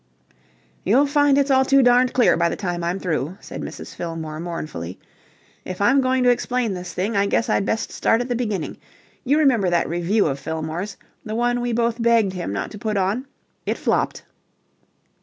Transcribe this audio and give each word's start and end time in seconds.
"You'll 0.83 1.05
find 1.05 1.37
it's 1.37 1.51
all 1.51 1.63
too 1.63 1.83
darned 1.83 2.11
clear 2.13 2.35
by 2.35 2.49
the 2.49 2.55
time 2.55 2.83
I'm 2.83 2.97
through," 2.97 3.37
said 3.39 3.61
Mrs. 3.61 3.93
Fillmore 3.93 4.39
mournfully. 4.39 4.97
"If 5.63 5.79
I'm 5.79 6.01
going 6.01 6.23
to 6.23 6.31
explain 6.31 6.73
this 6.73 6.91
thing, 6.91 7.15
I 7.15 7.27
guess 7.27 7.49
I'd 7.49 7.67
best 7.67 7.91
start 7.91 8.19
at 8.19 8.27
the 8.27 8.35
beginning. 8.35 8.77
You 9.23 9.37
remember 9.37 9.69
that 9.69 9.87
revue 9.87 10.25
of 10.25 10.39
Fillmore's 10.39 10.97
the 11.23 11.35
one 11.35 11.61
we 11.61 11.71
both 11.71 12.01
begged 12.01 12.33
him 12.33 12.51
not 12.51 12.71
to 12.71 12.79
put 12.79 12.97
on. 12.97 13.27
It 13.67 13.77
flopped!" 13.77 14.23